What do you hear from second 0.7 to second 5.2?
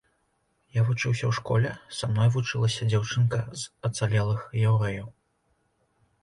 Я вучыўся ў школе, са мной вучылася дзяўчынка з ацалелых яўрэяў.